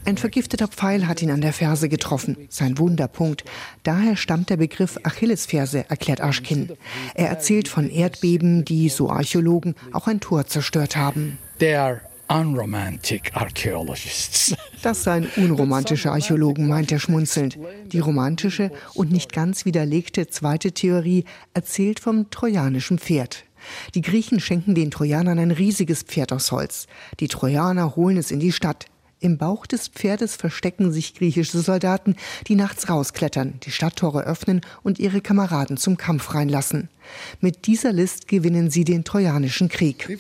[0.07, 3.44] Ein vergifteter Pfeil hat ihn an der Ferse getroffen, sein Wunderpunkt.
[3.83, 6.70] Daher stammt der Begriff Achillesferse, erklärt Aschkin.
[7.14, 11.37] Er erzählt von Erdbeben, die, so Archäologen, auch ein Tor zerstört haben.
[12.30, 14.54] Unromantic archaeologists.
[14.82, 17.58] Das seien unromantische Archäologen, meint er schmunzelnd.
[17.92, 23.44] Die romantische und nicht ganz widerlegte zweite Theorie erzählt vom trojanischen Pferd.
[23.94, 26.86] Die Griechen schenken den Trojanern ein riesiges Pferd aus Holz.
[27.18, 28.86] Die Trojaner holen es in die Stadt.
[29.18, 32.16] Im Bauch des Pferdes verstecken sich griechische Soldaten,
[32.46, 36.88] die nachts rausklettern, die Stadttore öffnen und ihre Kameraden zum Kampf reinlassen.
[37.40, 40.18] Mit dieser List gewinnen sie den Trojanischen Krieg.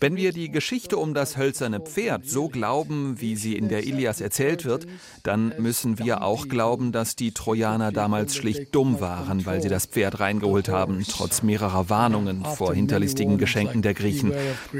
[0.00, 4.20] Wenn wir die Geschichte um das hölzerne Pferd so glauben, wie sie in der Ilias
[4.20, 4.86] erzählt wird,
[5.22, 9.86] dann müssen wir auch glauben, dass die Trojaner damals schlicht dumm waren, weil sie das
[9.86, 14.32] Pferd reingeholt haben, trotz mehrerer Warnungen vor hinterlistigen Geschenken der Griechen.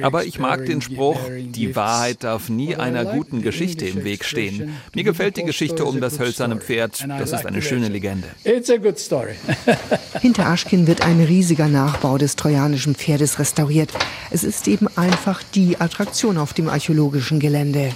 [0.03, 4.77] Aber ich mag den Spruch, die Wahrheit darf nie einer guten Geschichte im Weg stehen.
[4.95, 7.07] Mir gefällt die Geschichte um das hölzerne Pferd.
[7.09, 8.29] Das ist eine schöne Legende.
[10.21, 13.91] Hinter Aschkin wird ein riesiger Nachbau des trojanischen Pferdes restauriert.
[14.31, 17.93] Es ist eben einfach die Attraktion auf dem archäologischen Gelände.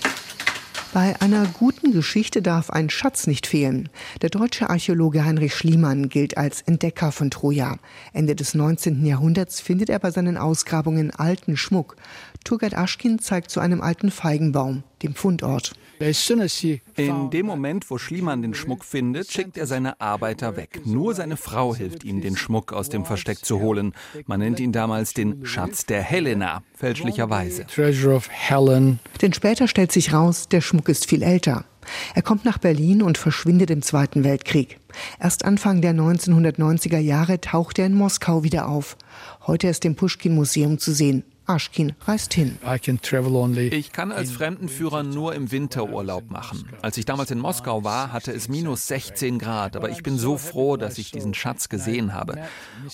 [0.92, 3.88] Bei einer guten Geschichte darf ein Schatz nicht fehlen.
[4.22, 7.76] Der deutsche Archäologe Heinrich Schliemann gilt als Entdecker von Troja.
[8.12, 9.04] Ende des 19.
[9.04, 11.96] Jahrhunderts findet er bei seinen Ausgrabungen alten Schmuck.
[12.44, 15.74] Turgert Aschkin zeigt zu einem alten Feigenbaum, dem Fundort.
[16.96, 20.80] In dem Moment, wo Schliemann den Schmuck findet, schickt er seine Arbeiter weg.
[20.84, 23.92] Nur seine Frau hilft ihm, den Schmuck aus dem Versteck zu holen.
[24.26, 27.66] Man nennt ihn damals den Schatz der Helena, fälschlicherweise.
[29.22, 31.64] Denn später stellt sich raus, der Schmuck ist viel älter.
[32.14, 34.78] Er kommt nach Berlin und verschwindet im Zweiten Weltkrieg.
[35.20, 38.96] Erst Anfang der 1990er Jahre taucht er in Moskau wieder auf.
[39.46, 41.24] Heute ist im Pushkin-Museum zu sehen.
[41.46, 42.58] Aschkin reist hin.
[43.70, 46.68] Ich kann als Fremdenführer nur im Winter Urlaub machen.
[46.82, 50.38] Als ich damals in Moskau war, hatte es minus 16 Grad, aber ich bin so
[50.38, 52.38] froh, dass ich diesen Schatz gesehen habe.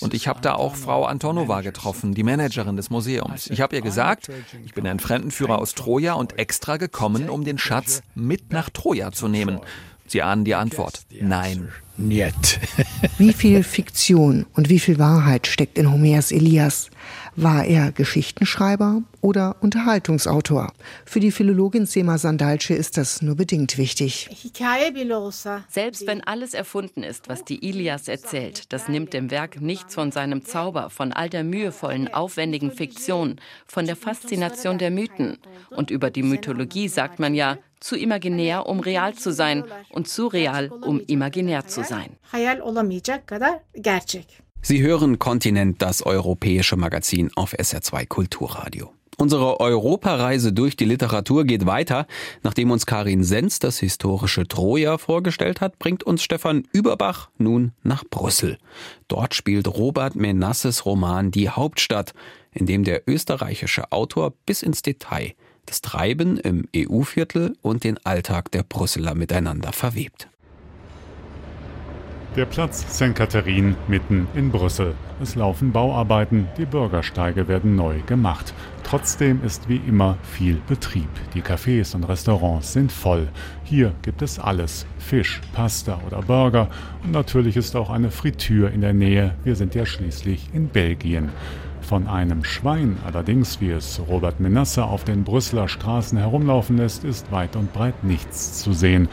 [0.00, 3.48] Und ich habe da auch Frau Antonova getroffen, die Managerin des Museums.
[3.48, 4.28] Ich habe ihr gesagt,
[4.64, 9.12] ich bin ein Fremdenführer aus Troja und extra gekommen, um den Schatz mit nach Troja
[9.12, 9.60] zu nehmen.
[10.06, 11.02] Sie ahnen die Antwort.
[11.20, 11.68] Nein.
[12.00, 12.58] Niet.
[13.18, 16.90] wie viel Fiktion und wie viel Wahrheit steckt in Homers Elias?
[17.36, 20.72] War er Geschichtenschreiber oder Unterhaltungsautor?
[21.04, 24.28] Für die Philologin Sema Sandalce ist das nur bedingt wichtig.
[25.68, 30.12] Selbst wenn alles erfunden ist, was die Ilias erzählt, das nimmt dem Werk nichts von
[30.12, 35.38] seinem Zauber, von all der mühevollen, aufwendigen Fiktion, von der Faszination der Mythen.
[35.70, 40.26] Und über die Mythologie sagt man ja, zu imaginär, um real zu sein und zu
[40.26, 42.16] real, um imaginär zu sein.
[44.62, 48.92] Sie hören Kontinent, das europäische Magazin auf SR2 Kulturradio.
[49.16, 52.06] Unsere Europareise durch die Literatur geht weiter.
[52.42, 58.04] Nachdem uns Karin Senz das historische Troja vorgestellt hat, bringt uns Stefan Überbach nun nach
[58.08, 58.58] Brüssel.
[59.08, 62.14] Dort spielt Robert Menasses Roman Die Hauptstadt,
[62.52, 65.34] in dem der österreichische Autor bis ins Detail
[65.66, 70.28] das Treiben im EU-Viertel und den Alltag der Brüsseler miteinander verwebt.
[72.36, 73.16] Der Platz St.
[73.16, 74.94] Catherine mitten in Brüssel.
[75.20, 78.54] Es laufen Bauarbeiten, die Bürgersteige werden neu gemacht.
[78.84, 81.08] Trotzdem ist wie immer viel Betrieb.
[81.34, 83.26] Die Cafés und Restaurants sind voll.
[83.64, 84.86] Hier gibt es alles.
[85.00, 86.68] Fisch, Pasta oder Burger.
[87.02, 89.34] Und natürlich ist auch eine Fritür in der Nähe.
[89.42, 91.30] Wir sind ja schließlich in Belgien.
[91.80, 97.32] Von einem Schwein allerdings, wie es Robert Menasse auf den Brüsseler Straßen herumlaufen lässt, ist
[97.32, 99.08] weit und breit nichts zu sehen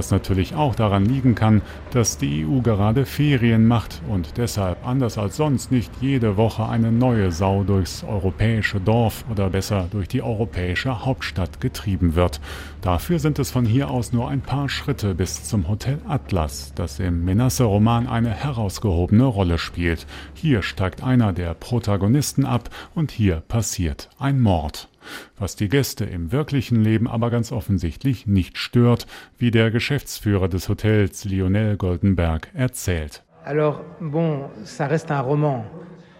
[0.00, 1.60] was natürlich auch daran liegen kann,
[1.90, 6.90] dass die EU gerade Ferien macht und deshalb anders als sonst nicht jede Woche eine
[6.90, 12.40] neue Sau durchs europäische Dorf oder besser durch die europäische Hauptstadt getrieben wird.
[12.80, 16.98] Dafür sind es von hier aus nur ein paar Schritte bis zum Hotel Atlas, das
[16.98, 20.06] im Menasse-Roman eine herausgehobene Rolle spielt.
[20.32, 24.89] Hier steigt einer der Protagonisten ab und hier passiert ein Mord
[25.38, 29.06] was die Gäste im wirklichen Leben aber ganz offensichtlich nicht stört,
[29.38, 33.22] wie der Geschäftsführer des Hotels Lionel Goldenberg erzählt.
[33.44, 35.64] Alors, bon, ça reste un roman.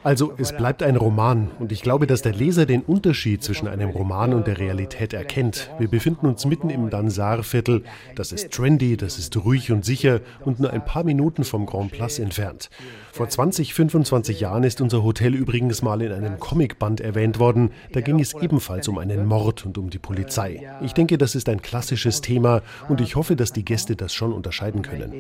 [0.03, 3.91] Also es bleibt ein Roman und ich glaube, dass der Leser den Unterschied zwischen einem
[3.91, 5.71] Roman und der Realität erkennt.
[5.79, 7.85] Wir befinden uns mitten im Danzar-Viertel.
[8.15, 11.93] Das ist trendy, das ist ruhig und sicher und nur ein paar Minuten vom Grand
[11.93, 12.71] Place entfernt.
[13.13, 17.71] Vor 20, 25 Jahren ist unser Hotel übrigens mal in einem Comicband erwähnt worden.
[17.93, 20.67] Da ging es ebenfalls um einen Mord und um die Polizei.
[20.81, 24.33] Ich denke, das ist ein klassisches Thema und ich hoffe, dass die Gäste das schon
[24.33, 25.13] unterscheiden können.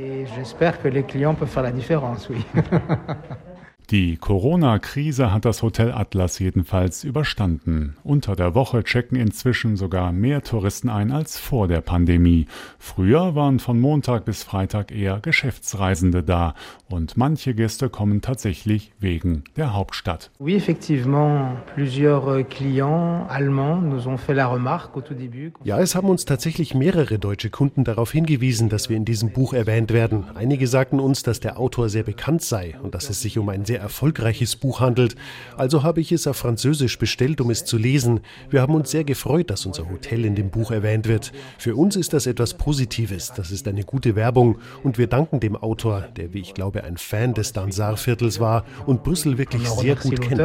[3.90, 7.96] Die Corona-Krise hat das Hotel Atlas jedenfalls überstanden.
[8.04, 12.46] Unter der Woche checken inzwischen sogar mehr Touristen ein als vor der Pandemie.
[12.78, 16.54] Früher waren von Montag bis Freitag eher Geschäftsreisende da
[16.88, 20.30] und manche Gäste kommen tatsächlich wegen der Hauptstadt.
[20.38, 25.52] Oui, effectivement, plusieurs clients allemands nous ont fait la remarque au tout début.
[25.64, 29.52] Ja, es haben uns tatsächlich mehrere deutsche Kunden darauf hingewiesen, dass wir in diesem Buch
[29.52, 30.26] erwähnt werden.
[30.36, 33.64] Einige sagten uns, dass der Autor sehr bekannt sei und dass es sich um ein
[33.64, 35.16] sehr erfolgreiches Buch handelt.
[35.56, 38.20] Also habe ich es auf Französisch bestellt, um es zu lesen.
[38.48, 41.32] Wir haben uns sehr gefreut, dass unser Hotel in dem Buch erwähnt wird.
[41.58, 43.32] Für uns ist das etwas Positives.
[43.34, 44.58] Das ist eine gute Werbung.
[44.84, 49.02] Und wir danken dem Autor, der, wie ich glaube, ein Fan des Danzar-Viertels war und
[49.02, 50.40] Brüssel wirklich sehr gut kennt.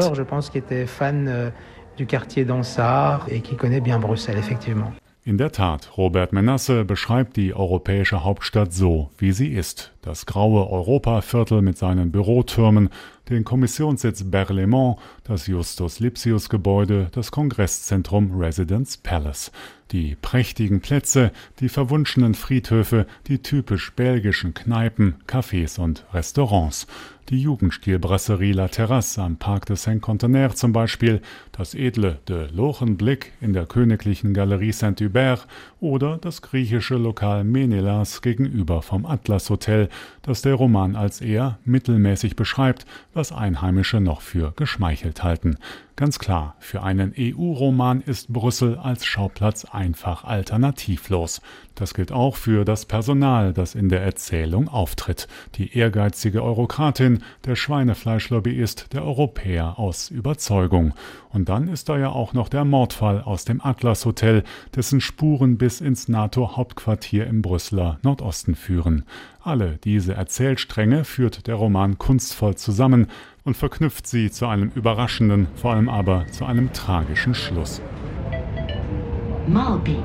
[1.36, 1.52] Euh,
[1.98, 4.92] du quartier d'Ansart et qui connaît bien Bruxelles, effectivement.
[5.28, 9.92] In der Tat, Robert Menasse beschreibt die europäische Hauptstadt so, wie sie ist.
[10.06, 12.90] Das graue Europaviertel mit seinen Bürotürmen,
[13.28, 19.52] den Kommissionssitz Berlaymont, das Justus-Lipsius-Gebäude, das Kongresszentrum Residence Palace.
[19.92, 26.86] Die prächtigen Plätze, die verwunschenen Friedhöfe, die typisch belgischen Kneipen, Cafés und Restaurants
[27.30, 33.54] die Jugendstilbrasserie La Terrasse am Parc de Saint-Contenaire zum Beispiel, das edle De Lochenblick in
[33.54, 35.48] der königlichen Galerie Saint-Hubert
[35.80, 39.90] oder das griechische Lokal Menelas gegenüber vom Atlas Hotel,
[40.22, 45.58] das der Roman als eher mittelmäßig beschreibt, was Einheimische noch für geschmeichelt halten.
[45.98, 51.40] Ganz klar, für einen EU-Roman ist Brüssel als Schauplatz einfach alternativlos.
[51.74, 55.30] Das gilt auch für das Personal, das in der Erzählung auftritt.
[55.56, 60.94] Die ehrgeizige Eurokratin, der Schweinefleischlobbyist, der Europäer aus Überzeugung.
[61.30, 64.44] Und dann ist da ja auch noch der Mordfall aus dem Atlas Hotel,
[64.76, 69.06] dessen Spuren bis ins NATO-Hauptquartier im Brüsseler Nordosten führen.
[69.42, 73.08] Alle diese Erzählstränge führt der Roman kunstvoll zusammen,
[73.46, 77.82] und verknüpft sie zu einem überraschenden, vor allem aber zu einem tragischen Schluss.
[79.48, 79.98] Malby.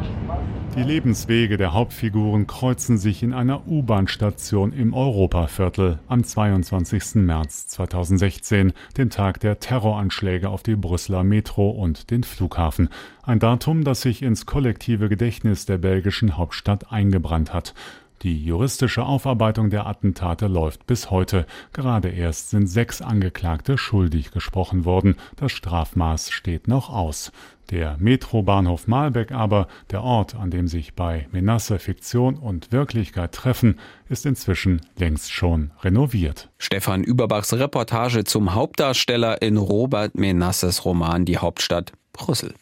[0.76, 7.16] Die Lebenswege der Hauptfiguren kreuzen sich in einer U-Bahn-Station im Europaviertel am 22.
[7.16, 12.88] März 2016, dem Tag der Terroranschläge auf die Brüsseler Metro und den Flughafen.
[13.24, 17.74] Ein Datum, das sich ins kollektive Gedächtnis der belgischen Hauptstadt eingebrannt hat.
[18.22, 21.46] Die juristische Aufarbeitung der Attentate läuft bis heute.
[21.72, 25.16] Gerade erst sind sechs Angeklagte schuldig gesprochen worden.
[25.36, 27.32] Das Strafmaß steht noch aus.
[27.70, 33.78] Der Metrobahnhof Malbeck aber, der Ort, an dem sich bei Menasse Fiktion und Wirklichkeit treffen,
[34.10, 36.50] ist inzwischen längst schon renoviert.
[36.58, 42.52] Stefan Überbachs Reportage zum Hauptdarsteller in Robert Menasses Roman Die Hauptstadt Brüssel.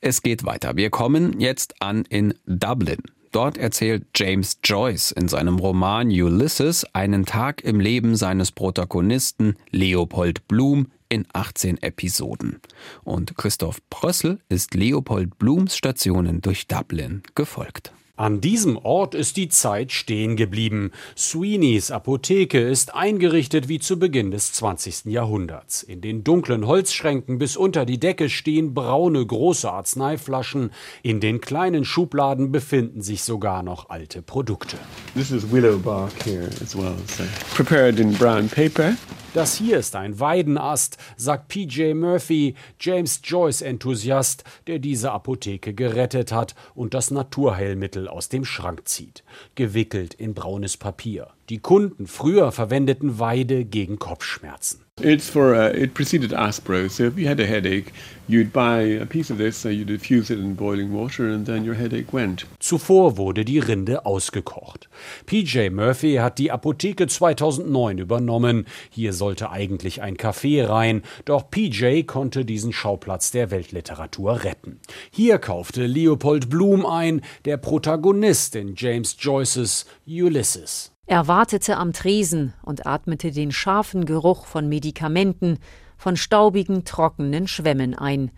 [0.00, 0.76] Es geht weiter.
[0.76, 3.02] Wir kommen jetzt an in Dublin.
[3.32, 10.46] Dort erzählt James Joyce in seinem Roman Ulysses einen Tag im Leben seines Protagonisten Leopold
[10.48, 12.60] Bloom in 18 Episoden.
[13.04, 17.92] Und Christoph Prössel ist Leopold Blums Stationen durch Dublin gefolgt.
[18.22, 20.92] An diesem Ort ist die Zeit stehen geblieben.
[21.18, 25.06] Sweeneys Apotheke ist eingerichtet wie zu Beginn des 20.
[25.06, 25.82] Jahrhunderts.
[25.82, 30.70] In den dunklen Holzschränken bis unter die Decke stehen braune große Arzneiflaschen.
[31.02, 34.76] In den kleinen Schubladen befinden sich sogar noch alte Produkte.
[35.14, 37.24] This is willow bark here as well, so
[37.56, 38.94] prepared in brown paper.
[39.34, 46.54] Das hier ist ein Weidenast, sagt PJ Murphy, James Joyce-Enthusiast, der diese Apotheke gerettet hat
[46.74, 51.28] und das Naturheilmittel aus dem Schrank zieht, gewickelt in braunes Papier.
[51.48, 54.84] Die Kunden früher verwendeten Weide gegen Kopfschmerzen.
[55.04, 56.88] It's for uh, it preceded Aspro.
[56.88, 57.92] So if you had a headache,
[58.28, 61.64] you'd buy a piece of this, so you'd infuse it in boiling water, and then
[61.64, 62.46] your headache went.
[62.60, 64.88] Zuvor wurde die Rinde ausgekocht.
[65.26, 68.66] PJ Murphy hat die Apotheke 2009 übernommen.
[68.90, 74.78] Hier sollte eigentlich ein Café rein, doch PJ konnte diesen Schauplatz der Weltliteratur retten.
[75.10, 80.91] Hier kaufte Leopold Bloom ein, der Protagonist in James Joyces Ulysses.
[81.06, 85.58] Er wartete am Tresen und atmete den scharfen Geruch von Medikamenten,
[85.98, 88.30] von staubigen, trockenen Schwämmen ein.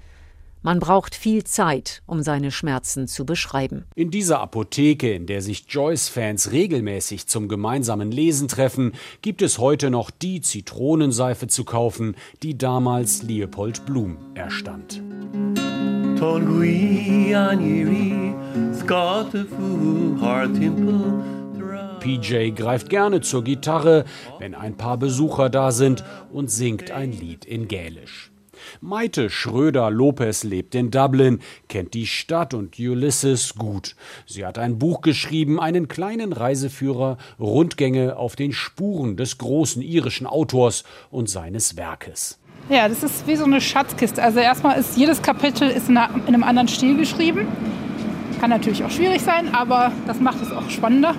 [0.63, 3.85] Man braucht viel Zeit, um seine Schmerzen zu beschreiben.
[3.95, 9.91] In dieser Apotheke, in der sich Joyce-Fans regelmäßig zum gemeinsamen Lesen treffen, gibt es heute
[9.91, 15.03] noch die Zitronenseife zu kaufen, die damals Leopold Blum erstand.
[22.05, 24.05] PJ greift gerne zur Gitarre,
[24.39, 28.31] wenn ein paar Besucher da sind und singt ein Lied in Gälisch.
[28.83, 33.97] Maite Schröder-Lopez lebt in Dublin, kennt die Stadt und Ulysses gut.
[34.27, 40.27] Sie hat ein Buch geschrieben, einen kleinen Reiseführer, Rundgänge auf den Spuren des großen irischen
[40.27, 42.39] Autors und seines Werkes.
[42.69, 44.23] Ja, das ist wie so eine Schatzkiste.
[44.23, 47.49] Also erstmal ist jedes Kapitel ist in einem anderen Stil geschrieben.
[48.41, 51.15] Kann natürlich auch schwierig sein, aber das macht es auch spannender.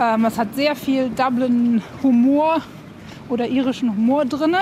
[0.00, 2.62] Ähm, es hat sehr viel Dublin-Humor
[3.28, 4.56] oder irischen Humor drin,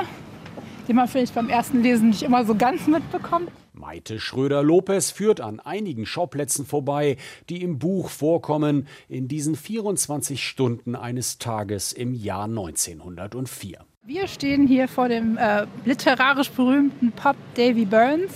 [0.89, 3.51] den man vielleicht beim ersten Lesen nicht immer so ganz mitbekommt.
[3.73, 7.17] Maite Schröder-Lopez führt an einigen Schauplätzen vorbei,
[7.49, 13.79] die im Buch vorkommen, in diesen 24 Stunden eines Tages im Jahr 1904.
[14.05, 18.33] Wir stehen hier vor dem äh, literarisch berühmten Pub Davy Burns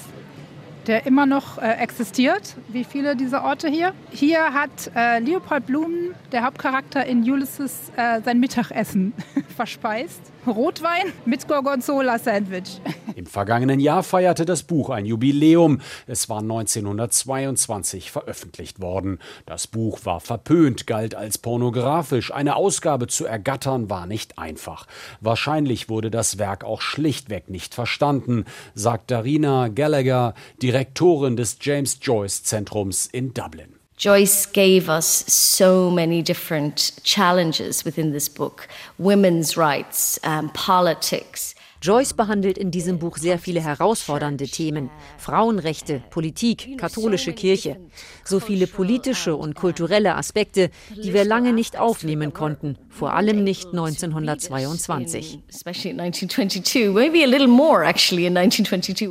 [0.86, 3.92] der immer noch äh, existiert, wie viele dieser Orte hier.
[4.10, 5.92] Hier hat äh, Leopold Blum,
[6.32, 9.12] der Hauptcharakter in Ulysses, äh, sein Mittagessen
[9.56, 10.34] verspeist.
[10.46, 12.80] Rotwein mit Gorgonzola-Sandwich.
[13.16, 15.80] Im vergangenen Jahr feierte das Buch ein Jubiläum.
[16.06, 19.20] Es war 1922 veröffentlicht worden.
[19.46, 22.32] Das Buch war verpönt, galt als pornografisch.
[22.32, 24.86] Eine Ausgabe zu ergattern war nicht einfach.
[25.20, 28.44] Wahrscheinlich wurde das Werk auch schlichtweg nicht verstanden,
[28.74, 30.34] sagt Darina Gallagher,
[30.74, 33.74] Direktorin des James Joyce Zentrums in Dublin.
[33.96, 38.66] Joyce gave us so many different challenges within this book
[38.98, 41.54] women's rights, um, politics.
[41.84, 44.88] Joyce behandelt in diesem Buch sehr viele herausfordernde Themen.
[45.18, 47.76] Frauenrechte, Politik, katholische Kirche.
[48.24, 53.66] So viele politische und kulturelle Aspekte, die wir lange nicht aufnehmen konnten, vor allem nicht
[53.66, 55.40] 1922.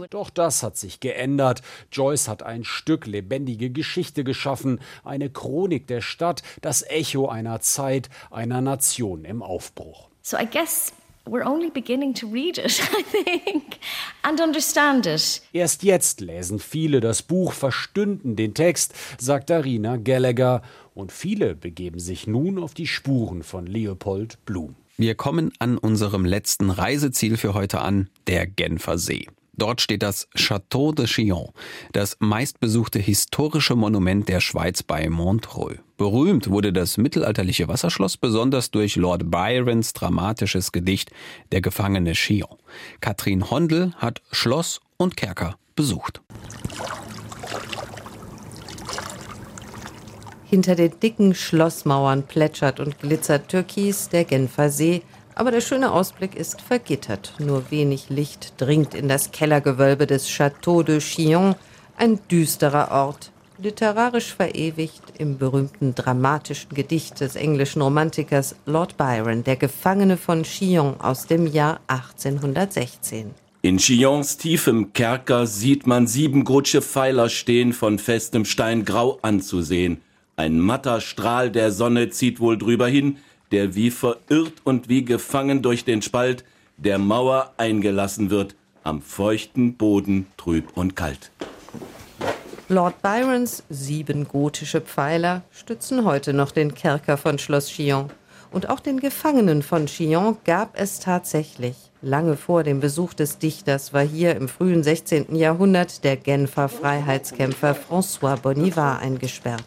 [0.09, 1.61] Doch das hat sich geändert.
[1.91, 8.09] Joyce hat ein Stück lebendige Geschichte geschaffen, eine Chronik der Stadt, das Echo einer Zeit,
[8.31, 10.09] einer Nation im Aufbruch.
[10.23, 10.93] So I guess
[11.27, 13.79] we're only beginning to read it, I think,
[14.23, 15.41] and understand it.
[15.53, 20.61] Erst jetzt lesen viele das Buch, verstünden den Text, sagt Darina Gallagher,
[20.93, 24.75] und viele begeben sich nun auf die Spuren von Leopold Bloom.
[24.97, 29.27] Wir kommen an unserem letzten Reiseziel für heute an, der Genfer See.
[29.55, 31.49] Dort steht das Château de Chillon,
[31.91, 35.77] das meistbesuchte historische Monument der Schweiz bei Montreux.
[35.95, 41.11] Berühmt wurde das mittelalterliche Wasserschloss besonders durch Lord Byrons dramatisches Gedicht
[41.51, 42.57] Der Gefangene Chillon.
[42.99, 46.21] Katrin Hondel hat Schloss und Kerker besucht.
[50.49, 55.03] Hinter den dicken Schlossmauern plätschert und glitzert Türkis der Genfer See,
[55.35, 57.33] aber der schöne Ausblick ist vergittert.
[57.39, 61.55] Nur wenig Licht dringt in das Kellergewölbe des Château de Chillon,
[61.97, 69.55] ein düsterer Ort, literarisch verewigt im berühmten dramatischen Gedicht des englischen Romantikers Lord Byron, Der
[69.55, 73.31] Gefangene von Chillon aus dem Jahr 1816.
[73.61, 80.01] In Chillons tiefem Kerker sieht man sieben gotische Pfeiler stehen, von festem Stein grau anzusehen.
[80.35, 83.17] Ein matter Strahl der Sonne zieht wohl drüber hin,
[83.53, 86.43] der wie verirrt und wie gefangen durch den Spalt
[86.77, 91.31] der Mauer eingelassen wird, am feuchten Boden trüb und kalt.
[92.67, 98.09] Lord Byrons sieben gotische Pfeiler stützen heute noch den Kerker von Schloss Chillon.
[98.51, 101.75] Und auch den Gefangenen von Chillon gab es tatsächlich.
[102.01, 105.35] Lange vor dem Besuch des Dichters war hier im frühen 16.
[105.35, 109.63] Jahrhundert der Genfer Freiheitskämpfer François Bonnivard eingesperrt.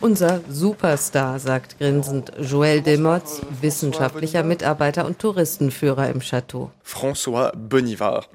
[0.00, 6.70] Unser Superstar, sagt grinsend Joël Desmottes, wissenschaftlicher Mitarbeiter und Touristenführer im Château.
[6.84, 8.28] François Bonnivard.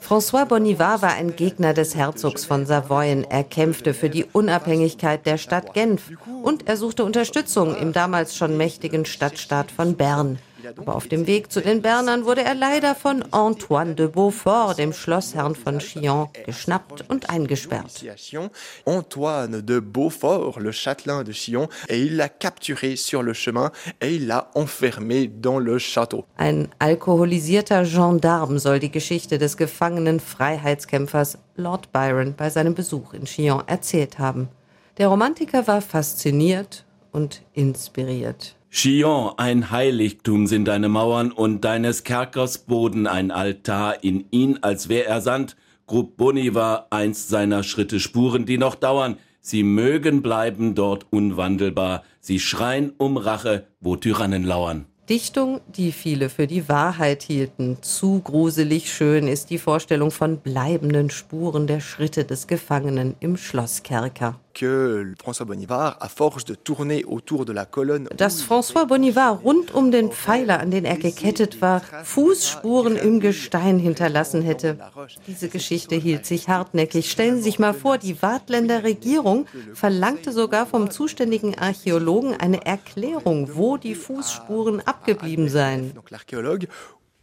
[0.00, 3.24] François Bonnivard war ein Gegner des Herzogs von Savoyen.
[3.24, 6.10] Er kämpfte für die Unabhängigkeit der Stadt Genf
[6.42, 10.38] und er suchte Unterstützung im damals schon mächtigen Stadtstaat von Bern.
[10.76, 14.92] Aber auf dem Weg zu den Bernern wurde er leider von Antoine de Beaufort, dem
[14.92, 18.04] Schlossherrn von Chillon, geschnappt und eingesperrt.
[18.84, 24.14] Antoine de Beaufort, le châtelain de Chillon, et il l'a capturé sur le chemin et
[24.16, 26.24] il l'a enfermé dans le château.
[26.36, 33.24] Ein alkoholisierter Gendarme soll die Geschichte des gefangenen Freiheitskämpfers Lord Byron bei seinem Besuch in
[33.24, 34.48] Chillon erzählt haben.
[34.98, 38.56] Der Romantiker war fasziniert und inspiriert.
[38.74, 44.88] Chillon, ein Heiligtum sind deine Mauern und deines Kerkers Boden ein Altar, in ihn, als
[44.88, 45.56] wär er Sand,
[45.86, 52.40] grub Bonivar einst seiner Schritte Spuren, die noch dauern, sie mögen bleiben dort unwandelbar, sie
[52.40, 54.86] schreien um Rache, wo Tyrannen lauern.
[55.06, 57.76] Dichtung, die viele für die Wahrheit hielten.
[57.82, 64.40] Zu gruselig schön ist die Vorstellung von bleibenden Spuren der Schritte des Gefangenen im Schlosskerker.
[68.16, 73.78] Dass François Bonnivard rund um den Pfeiler, an den er gekettet war, Fußspuren im Gestein
[73.78, 74.78] hinterlassen hätte.
[75.26, 77.10] Diese Geschichte hielt sich hartnäckig.
[77.10, 83.50] Stellen Sie sich mal vor, die Wartländer Regierung verlangte sogar vom zuständigen Archäologen eine Erklärung,
[83.54, 85.92] wo die Fußspuren abgeblieben seien.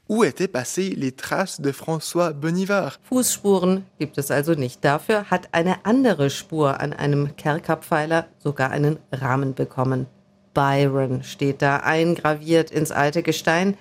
[0.10, 3.00] Où étaient passées les traces de François Bonnivard?
[3.04, 4.84] Fußspuren gibt es also nicht.
[4.84, 10.08] Dafür hat eine andere Spur an einem Kerkerpfeiler sogar einen Rahmen bekommen.
[10.56, 13.78] Byron steht da eingraviert ins alte Gestein.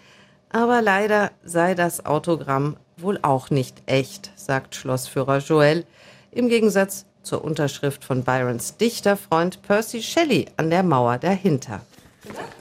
[0.51, 5.87] Aber leider sei das Autogramm wohl auch nicht echt, sagt Schlossführer Joel.
[6.31, 11.81] Im Gegensatz zur Unterschrift von Byrons Dichterfreund Percy Shelley an der Mauer dahinter.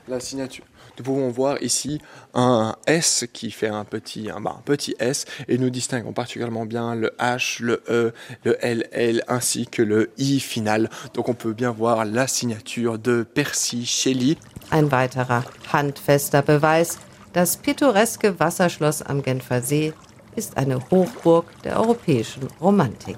[0.08, 0.66] La signature.
[0.98, 2.02] Nous pouvons voir ici
[2.34, 6.66] un S qui fait un petit, un, bah, un petit S et nous distinguons particulièrement
[6.66, 10.90] bien le H, le E, le LL ainsi que le I final.
[11.14, 14.38] Donc on peut bien voir la signature de Percy Shelley.
[14.72, 16.98] Ein weiterer handfester Beweis,
[17.34, 19.94] das pittoreske Wasserschloss am Genfer See
[20.36, 23.18] ist eine Hochburg der europäischen Romantik.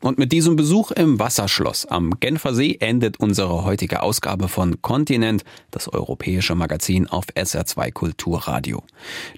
[0.00, 5.44] Und mit diesem Besuch im Wasserschloss am Genfer See endet unsere heutige Ausgabe von Kontinent,
[5.70, 8.82] das europäische Magazin auf SR2 Kulturradio.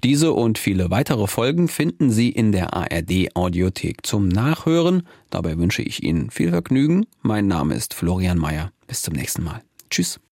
[0.04, 5.02] Diese und viele weitere Folgen finden Sie in der ARD Audiothek zum Nachhören.
[5.30, 7.06] Dabei wünsche ich Ihnen viel Vergnügen.
[7.22, 8.70] Mein Name ist Florian Mayer.
[8.86, 9.62] Bis zum nächsten Mal.
[9.90, 10.20] Tschüss.